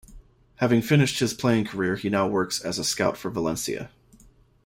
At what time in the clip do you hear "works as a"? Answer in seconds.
2.27-2.83